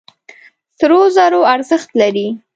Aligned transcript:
سرو 0.79 0.99
زرو 1.15 1.39
ارزښت 1.53 1.89
لري. 2.01 2.27